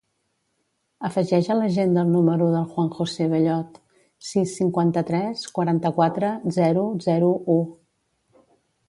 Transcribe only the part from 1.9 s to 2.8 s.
el número del